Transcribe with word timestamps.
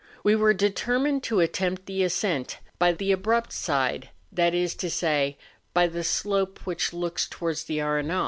We 0.23 0.35
were 0.35 0.51
determined 0.55 1.21
to 1.25 1.41
attempt 1.41 1.85
the 1.85 2.01
ascent 2.03 2.57
by 2.79 2.91
the 2.93 3.11
abrupt 3.11 3.53
side; 3.53 4.09
that 4.31 4.55
is 4.55 4.73
to 4.77 4.89
say, 4.89 5.37
by 5.75 5.85
the 5.85 6.03
slope 6.03 6.65
which 6.65 6.91
looks 6.91 7.27
towards 7.29 7.65
the 7.65 7.77
Arenal. 7.81 8.19